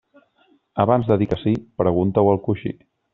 Abans 0.83 1.11
de 1.11 1.17
dir 1.23 1.27
que 1.33 1.39
sí, 1.43 1.53
pregunta-ho 1.83 2.33
al 2.33 2.41
coixí. 2.49 2.73